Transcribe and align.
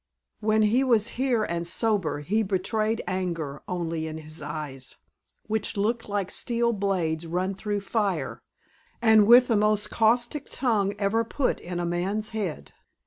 When 0.39 0.63
he 0.63 0.83
was 0.83 1.09
here 1.09 1.43
and 1.43 1.67
sober 1.67 2.21
he 2.21 2.41
betrayed 2.41 3.03
anger 3.05 3.61
only 3.67 4.07
in 4.07 4.17
his 4.17 4.41
eyes, 4.41 4.97
which 5.45 5.77
looked 5.77 6.09
like 6.09 6.31
steel 6.31 6.73
blades 6.73 7.27
run 7.27 7.53
through 7.53 7.81
fire, 7.81 8.41
and 8.99 9.27
with 9.27 9.47
the 9.47 9.55
most 9.57 9.91
caustic 9.91 10.47
tongue 10.49 10.95
ever 10.97 11.23
put 11.23 11.59
in 11.59 11.79
a 11.79 11.85
man's 11.85 12.29
head. 12.29 12.71